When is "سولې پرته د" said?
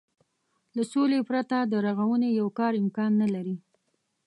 0.91-1.73